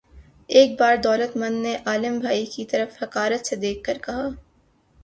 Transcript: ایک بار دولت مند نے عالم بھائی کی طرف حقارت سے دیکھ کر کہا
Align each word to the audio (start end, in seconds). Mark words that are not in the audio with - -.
ایک 0.49 0.71
بار 0.79 0.95
دولت 1.03 1.35
مند 1.37 1.61
نے 1.65 1.75
عالم 1.85 2.17
بھائی 2.19 2.45
کی 2.45 2.65
طرف 2.65 3.01
حقارت 3.03 3.47
سے 3.47 3.55
دیکھ 3.55 3.83
کر 3.83 3.97
کہا 4.05 4.27